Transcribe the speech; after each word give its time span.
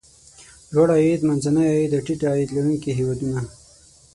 لوړ 0.73 0.89
عاید، 0.95 1.21
منځني 1.29 1.63
عاید 1.71 1.91
او 1.97 2.01
ټیټ 2.05 2.21
عاید 2.29 2.49
لرونکي 2.55 2.91
هېوادونه. 2.99 3.39